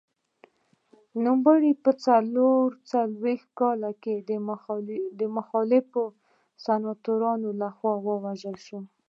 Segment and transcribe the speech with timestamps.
[1.25, 4.15] نوموړی په څلور څلوېښت کال کې
[5.19, 6.03] د مخالفو
[6.65, 8.79] سناتورانو لخوا ووژل شو.